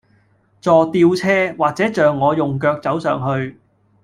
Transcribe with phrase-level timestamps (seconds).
[0.59, 3.59] 坐吊車，或者像我用腳走上去